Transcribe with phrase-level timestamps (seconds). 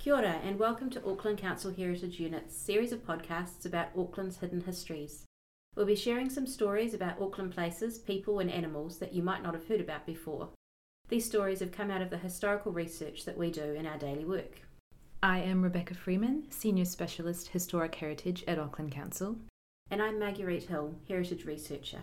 [0.00, 4.62] Kia ora, and welcome to Auckland Council Heritage Unit's series of podcasts about Auckland's hidden
[4.62, 5.26] histories.
[5.76, 9.52] We'll be sharing some stories about Auckland places, people, and animals that you might not
[9.52, 10.48] have heard about before.
[11.10, 14.24] These stories have come out of the historical research that we do in our daily
[14.24, 14.62] work.
[15.22, 19.36] I am Rebecca Freeman, Senior Specialist Historic Heritage at Auckland Council.
[19.90, 22.00] And I'm Marguerite Hill, Heritage Researcher.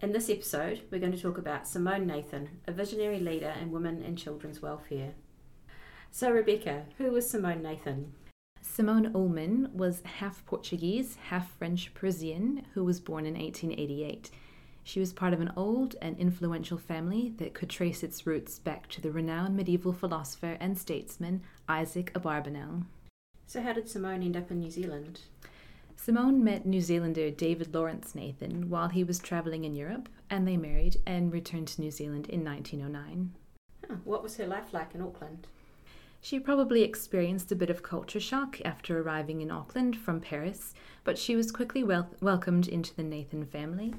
[0.00, 4.04] In this episode, we're going to talk about Simone Nathan, a visionary leader in women
[4.04, 5.14] and children's welfare.
[6.10, 8.12] So, Rebecca, who was Simone Nathan?
[8.62, 14.30] Simone Ullmann was half Portuguese, half French Parisian, who was born in 1888.
[14.84, 18.88] She was part of an old and influential family that could trace its roots back
[18.88, 22.84] to the renowned medieval philosopher and statesman Isaac Abarbanel.
[23.46, 25.22] So, how did Simone end up in New Zealand?
[25.96, 30.56] Simone met New Zealander David Lawrence Nathan while he was travelling in Europe, and they
[30.56, 33.32] married and returned to New Zealand in 1909.
[33.88, 35.48] Huh, what was her life like in Auckland?
[36.26, 40.74] She probably experienced a bit of culture shock after arriving in Auckland from Paris,
[41.04, 43.94] but she was quickly wel- welcomed into the Nathan family.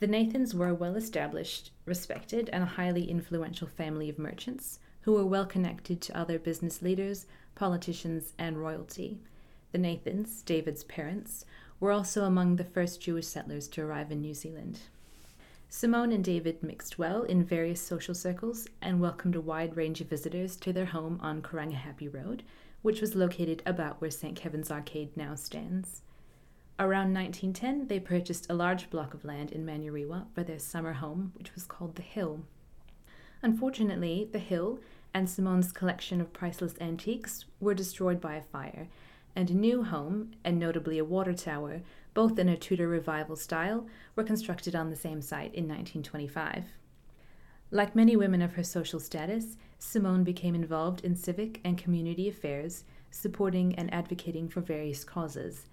[0.00, 5.24] The Nathans were a well established, respected, and highly influential family of merchants who were
[5.24, 9.20] well connected to other business leaders, politicians, and royalty.
[9.70, 11.44] The Nathans, David's parents,
[11.78, 14.80] were also among the first Jewish settlers to arrive in New Zealand.
[15.72, 20.08] Simone and David mixed well in various social circles and welcomed a wide range of
[20.08, 22.42] visitors to their home on Karangahape Road,
[22.82, 24.34] which was located about where St.
[24.34, 26.02] Kevin's Arcade now stands.
[26.80, 31.32] Around 1910, they purchased a large block of land in Manurewa for their summer home,
[31.36, 32.40] which was called The Hill.
[33.40, 34.80] Unfortunately, The Hill
[35.14, 38.88] and Simone's collection of priceless antiques were destroyed by a fire,
[39.34, 41.82] and a new home, and notably a water tower,
[42.14, 43.86] both in a Tudor revival style,
[44.16, 46.64] were constructed on the same site in 1925.
[47.70, 52.84] Like many women of her social status, Simone became involved in civic and community affairs,
[53.10, 55.66] supporting and advocating for various causes.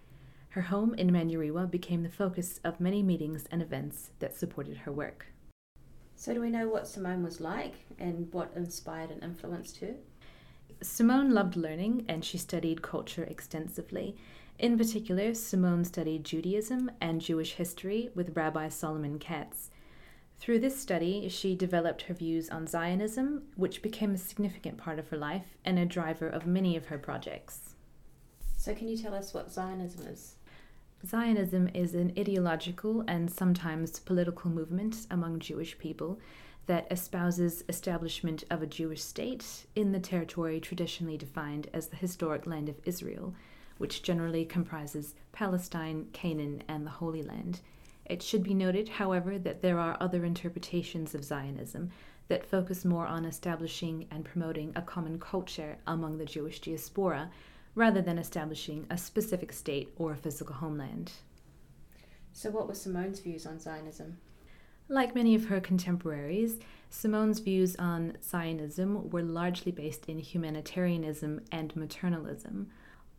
[0.50, 4.92] Her home in Manurewa became the focus of many meetings and events that supported her
[4.92, 5.28] work.
[6.16, 9.94] So, do we know what Simone was like and what inspired and influenced her?
[10.82, 14.16] Simone loved learning and she studied culture extensively.
[14.60, 19.72] In particular, Simone studied Judaism and Jewish history with Rabbi Solomon Katz.
[20.40, 25.10] Through this study, she developed her views on Zionism, which became a significant part of
[25.10, 27.76] her life and a driver of many of her projects.
[28.56, 30.36] So, can you tell us what Zionism is?
[31.06, 36.20] Zionism is an ideological and sometimes political movement among Jewish people
[36.68, 42.46] that espouses establishment of a Jewish state in the territory traditionally defined as the historic
[42.46, 43.34] land of Israel,
[43.78, 47.62] which generally comprises Palestine, Canaan, and the Holy Land.
[48.06, 51.90] It should be noted, however, that there are other interpretations of Zionism
[52.28, 57.30] that focus more on establishing and promoting a common culture among the Jewish diaspora
[57.76, 61.12] rather than establishing a specific state or a physical homeland.
[62.34, 64.18] So, what were Simone's views on Zionism?
[64.90, 66.60] Like many of her contemporaries,
[66.90, 72.68] Simone's views on Zionism were largely based in humanitarianism and maternalism.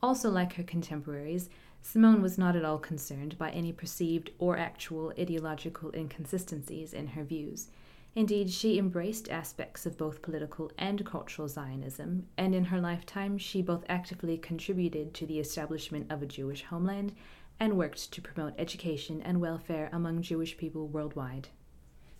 [0.02, 1.50] Also, like her contemporaries,
[1.82, 7.22] Simone was not at all concerned by any perceived or actual ideological inconsistencies in her
[7.22, 7.68] views.
[8.14, 13.60] Indeed, she embraced aspects of both political and cultural Zionism, and in her lifetime, she
[13.60, 17.12] both actively contributed to the establishment of a Jewish homeland
[17.60, 21.48] and worked to promote education and welfare among Jewish people worldwide.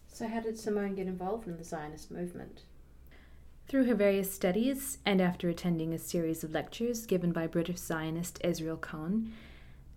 [0.07, 2.63] So, how did Simone get involved in the Zionist movement?
[3.69, 8.41] Through her various studies, and after attending a series of lectures given by British Zionist
[8.43, 9.35] Israel Cohen,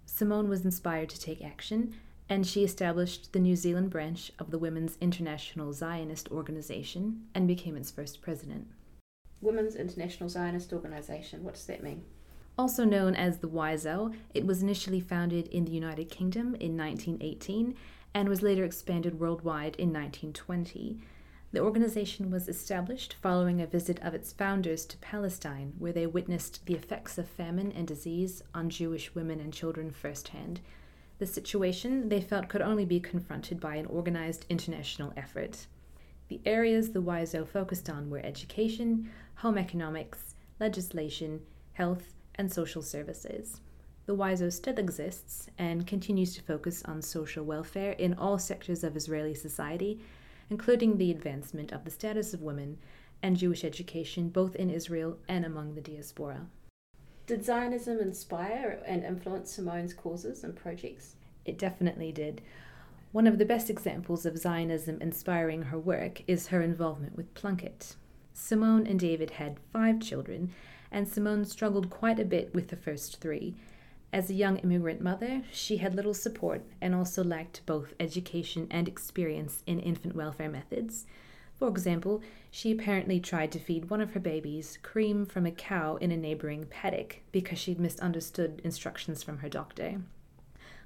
[0.05, 1.95] Simone was inspired to take action
[2.31, 7.75] and she established the New Zealand branch of the Women's International Zionist Organization and became
[7.75, 8.67] its first president.
[9.41, 12.05] Women's International Zionist Organization, what does that mean?
[12.57, 17.75] Also known as the WIZO, it was initially founded in the United Kingdom in 1918
[18.13, 20.99] and was later expanded worldwide in 1920.
[21.53, 26.65] The organization was established following a visit of its founders to Palestine, where they witnessed
[26.65, 30.61] the effects of famine and disease on Jewish women and children firsthand.
[31.19, 35.67] The situation they felt could only be confronted by an organized international effort.
[36.29, 41.41] The areas the WIZO focused on were education, home economics, legislation,
[41.73, 43.61] health, and social services.
[44.07, 48.97] The WIZO still exists and continues to focus on social welfare in all sectors of
[48.97, 50.01] Israeli society,
[50.49, 52.79] including the advancement of the status of women
[53.21, 56.47] and Jewish education both in Israel and among the diaspora.
[57.27, 61.17] Did Zionism inspire and influence Simone's causes and projects?
[61.45, 62.41] It definitely did.
[63.11, 67.95] One of the best examples of Zionism inspiring her work is her involvement with Plunket.
[68.33, 70.51] Simone and David had five children,
[70.91, 73.55] and Simone struggled quite a bit with the first three.
[74.13, 78.87] As a young immigrant mother, she had little support and also lacked both education and
[78.87, 81.05] experience in infant welfare methods.
[81.53, 85.95] For example, she apparently tried to feed one of her babies cream from a cow
[85.97, 90.01] in a neighboring paddock because she'd misunderstood instructions from her doctor.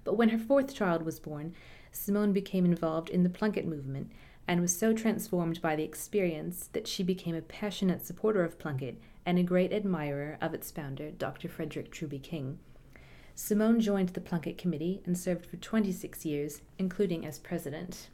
[0.04, 1.56] But when her fourth child was born,
[1.92, 4.12] Simone became involved in the Plunket movement
[4.48, 8.98] and was so transformed by the experience that she became a passionate supporter of Plunket
[9.26, 11.50] and a great admirer of its founder, Dr.
[11.50, 12.60] Frederick Truby King.
[13.34, 18.10] Simone joined the Plunket Committee and served for 26 years, including as president.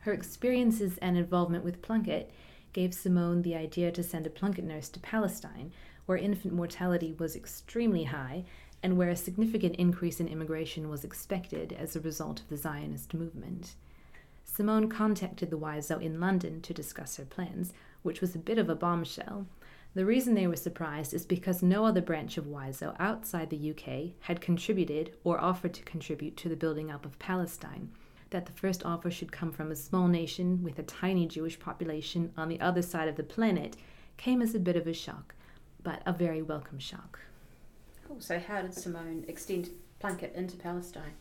[0.00, 2.30] Her experiences and involvement with Plunket
[2.72, 5.72] gave Simone the idea to send a Plunket nurse to Palestine,
[6.06, 8.44] where infant mortality was extremely high
[8.82, 13.14] and where a significant increase in immigration was expected as a result of the Zionist
[13.14, 13.74] movement.
[14.44, 17.72] Simone contacted the WIZO in London to discuss her plans,
[18.02, 19.46] which was a bit of a bombshell.
[19.94, 24.14] The reason they were surprised is because no other branch of WIZO outside the UK
[24.20, 27.90] had contributed or offered to contribute to the building up of Palestine.
[28.30, 32.32] That the first offer should come from a small nation with a tiny Jewish population
[32.38, 33.76] on the other side of the planet
[34.16, 35.34] came as a bit of a shock,
[35.82, 37.20] but a very welcome shock.
[38.08, 38.20] Cool.
[38.20, 39.68] So, how did Simone extend
[40.00, 41.12] Plunket into Palestine?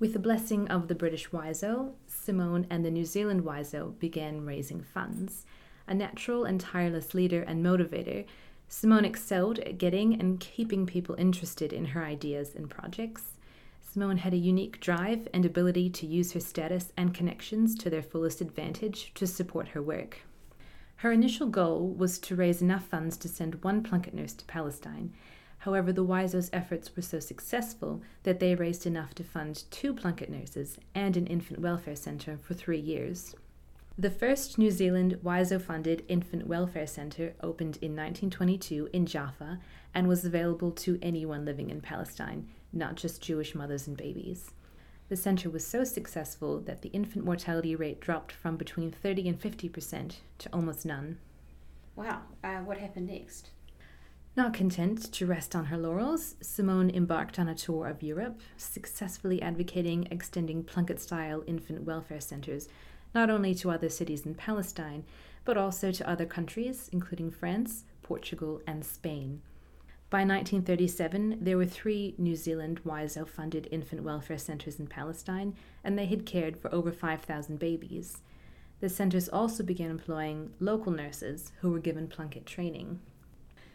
[0.00, 4.82] With the blessing of the British WIZO, Simone and the New Zealand WIZO began raising
[4.82, 5.46] funds.
[5.88, 8.24] A natural and tireless leader and motivator,
[8.68, 13.38] Simone excelled at getting and keeping people interested in her ideas and projects.
[13.80, 18.02] Simone had a unique drive and ability to use her status and connections to their
[18.02, 20.18] fullest advantage to support her work.
[20.96, 25.12] Her initial goal was to raise enough funds to send one Plunket nurse to Palestine,
[25.66, 30.28] However, the WIZO's efforts were so successful that they raised enough to fund two Plunket
[30.28, 33.34] nurses and an infant welfare centre for three years.
[33.98, 39.58] The first New Zealand WIZO funded infant welfare centre opened in 1922 in Jaffa
[39.94, 44.50] and was available to anyone living in Palestine, not just Jewish mothers and babies.
[45.08, 49.40] The centre was so successful that the infant mortality rate dropped from between 30 and
[49.40, 51.16] 50% to almost none.
[51.94, 53.48] Wow, uh, what happened next?
[54.36, 59.40] Not content to rest on her laurels, Simone embarked on a tour of Europe, successfully
[59.40, 62.68] advocating extending Plunket style infant welfare centres
[63.14, 65.04] not only to other cities in Palestine,
[65.44, 69.40] but also to other countries, including France, Portugal, and Spain.
[70.08, 75.98] By 1937, there were three New Zealand WIZO funded infant welfare centres in Palestine, and
[75.98, 78.22] they had cared for over 5,000 babies.
[78.80, 83.00] The centres also began employing local nurses who were given Plunket training.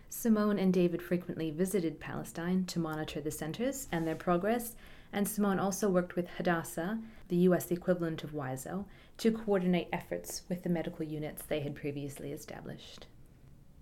[0.10, 4.76] Simone and David frequently visited Palestine to monitor the centers and their progress,
[5.12, 7.00] and Simone also worked with Hadassah,
[7.30, 8.86] the US equivalent of WIZO,
[9.18, 13.08] to coordinate efforts with the medical units they had previously established.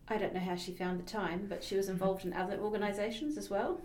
[0.07, 3.37] I don't know how she found the time, but she was involved in other organisations
[3.37, 3.79] as well.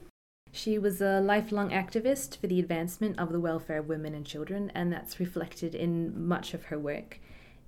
[0.52, 4.70] She was a lifelong activist for the advancement of the welfare of women and children,
[4.74, 7.18] and that's reflected in much of her work.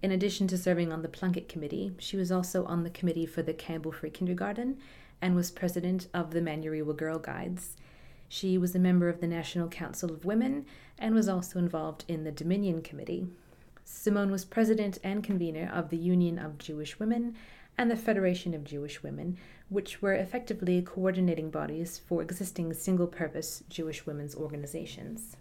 [0.03, 3.43] In addition to serving on the Plunket Committee, she was also on the committee for
[3.43, 4.79] the Campbell Free Kindergarten
[5.21, 7.77] and was president of the Manurewa Girl Guides.
[8.29, 10.67] She was a member of the National Council of Women
[10.99, 13.27] and was also involved in the Dominion Committee.
[13.89, 17.37] Simone was president and convener of the Union of Jewish Women
[17.79, 19.37] and the Federation of Jewish Women,
[19.69, 25.37] which were effectively coordinating bodies for existing single purpose Jewish women's organizations.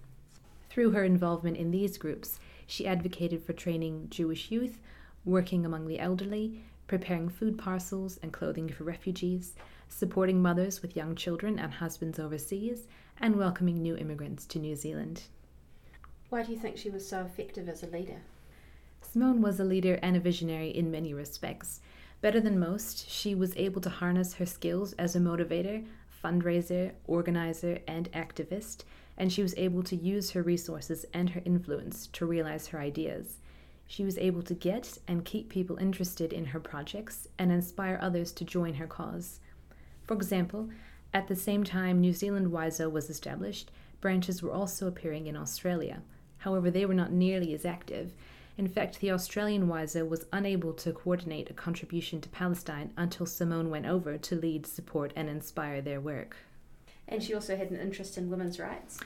[0.69, 4.77] Through her involvement in these groups, she advocated for training Jewish youth,
[5.25, 9.55] working among the elderly, preparing food parcels and clothing for refugees,
[9.89, 12.87] supporting mothers with young children and husbands overseas,
[13.19, 15.23] and welcoming new immigrants to New Zealand.
[16.29, 18.21] Why do you think she was so effective as a leader?
[19.11, 21.81] Simone was a leader and a visionary in many respects.
[22.21, 25.85] Better than most, she was able to harness her skills as a motivator,
[26.23, 28.83] fundraiser, organizer, and activist
[29.17, 33.37] and she was able to use her resources and her influence to realize her ideas.
[33.87, 38.31] She was able to get and keep people interested in her projects and inspire others
[38.33, 39.39] to join her cause.
[40.03, 40.69] For example,
[41.13, 43.71] at the same time New Zealand WIZO was established,
[44.01, 46.01] branches were also appearing in Australia.
[46.39, 48.13] However, they were not nearly as active.
[48.57, 53.69] In fact, the Australian WIZO was unable to coordinate a contribution to Palestine until Simone
[53.69, 56.37] went over to lead, support, and inspire their work.
[57.07, 58.99] And she also had an interest in women's rights.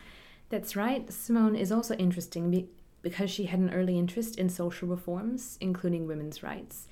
[0.49, 1.11] That's right.
[1.11, 2.69] Simone is also interesting
[3.01, 6.87] because she had an early interest in social reforms, including women's rights.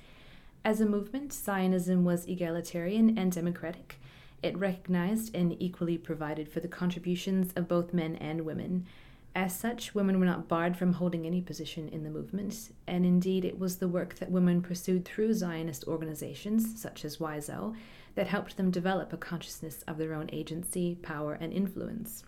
[0.64, 4.00] As a movement, Zionism was egalitarian and democratic.
[4.42, 8.86] It recognized and equally provided for the contributions of both men and women.
[9.34, 13.44] As such, women were not barred from holding any position in the movement, and indeed
[13.44, 17.74] it was the work that women pursued through Zionist organizations, such as WIZO,
[18.14, 22.24] that helped them develop a consciousness of their own agency, power, and influence.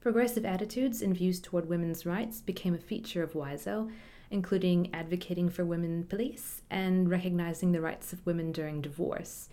[0.00, 3.90] Progressive attitudes and views toward women's rights became a feature of WIZO,
[4.30, 9.48] including advocating for women police and recognizing the rights of women during divorce.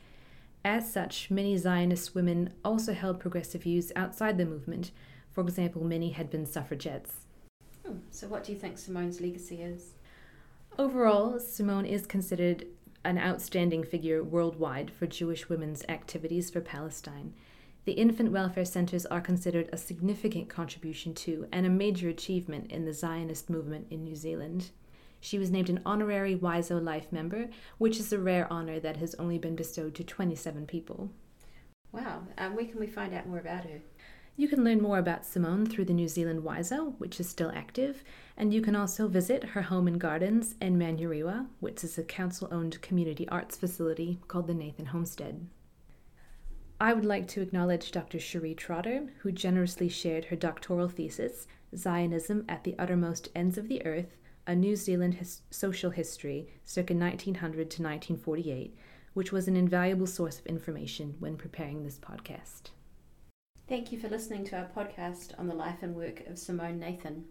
[0.63, 4.91] As such, many Zionist women also held progressive views outside the movement.
[5.35, 7.25] For example, many had been suffragettes.
[7.85, 9.91] Hmm, so, what do you think Simone's legacy is?
[10.79, 12.65] Overall, Simone is considered
[13.03, 17.33] an outstanding figure worldwide for Jewish women's activities for Palestine.
[17.83, 22.85] The infant welfare centers are considered a significant contribution to and a major achievement in
[22.85, 24.71] the Zionist movement in New Zealand.
[25.19, 29.15] She was named an honorary WIZO Life member, which is a rare honor that has
[29.15, 31.11] only been bestowed to 27 people.
[31.91, 33.81] Wow, um, where can we find out more about her?
[34.37, 38.03] You can learn more about Simone through the New Zealand WIZO, which is still active,
[38.35, 42.49] and you can also visit her home and gardens in Manurewa, which is a council
[42.51, 45.47] owned community arts facility called the Nathan Homestead.
[46.81, 48.19] I would like to acknowledge Dr.
[48.19, 53.85] Cherie Trotter, who generously shared her doctoral thesis, Zionism at the Uttermost Ends of the
[53.85, 58.75] Earth A New Zealand his- Social History, circa 1900 to 1948,
[59.13, 62.71] which was an invaluable source of information when preparing this podcast.
[63.67, 67.25] Thank you for listening to our podcast on the life and work of Simone Nathan.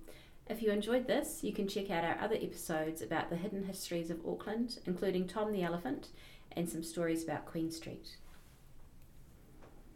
[0.49, 4.11] If you enjoyed this, you can check out our other episodes about the hidden histories
[4.11, 6.09] of Auckland, including Tom the Elephant
[6.51, 8.17] and some stories about Queen Street.